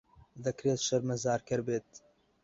دەکرێت 0.43 0.79
شەرمەزارکەر 0.87 1.61
بێت. 1.67 1.89